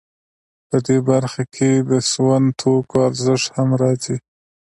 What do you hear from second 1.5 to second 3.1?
کې د سون توکو